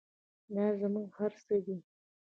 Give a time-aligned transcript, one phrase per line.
[0.55, 1.77] دا زموږ هر څه دی